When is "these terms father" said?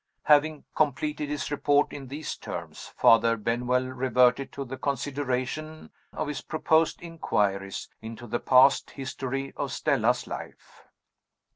2.07-3.37